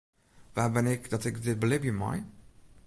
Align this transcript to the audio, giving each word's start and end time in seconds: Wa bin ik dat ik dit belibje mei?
Wa 0.55 0.65
bin 0.69 0.85
ik 0.87 1.09
dat 1.09 1.25
ik 1.29 1.37
dit 1.45 1.59
belibje 1.59 1.91
mei? 1.99 2.19